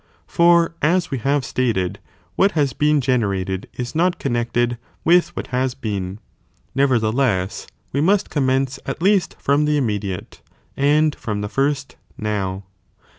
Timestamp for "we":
1.11-1.19, 7.93-8.01